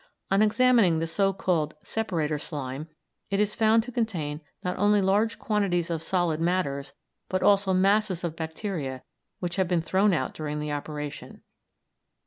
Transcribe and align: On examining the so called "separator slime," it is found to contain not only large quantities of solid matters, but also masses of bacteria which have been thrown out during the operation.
On 0.31 0.41
examining 0.41 0.97
the 0.97 1.05
so 1.05 1.31
called 1.31 1.75
"separator 1.83 2.39
slime," 2.39 2.87
it 3.29 3.39
is 3.39 3.53
found 3.53 3.83
to 3.83 3.91
contain 3.91 4.41
not 4.63 4.75
only 4.79 4.99
large 4.99 5.37
quantities 5.37 5.91
of 5.91 6.01
solid 6.01 6.39
matters, 6.41 6.93
but 7.29 7.43
also 7.43 7.71
masses 7.71 8.23
of 8.23 8.35
bacteria 8.35 9.03
which 9.41 9.57
have 9.57 9.67
been 9.67 9.83
thrown 9.83 10.11
out 10.11 10.33
during 10.33 10.59
the 10.59 10.71
operation. 10.71 11.43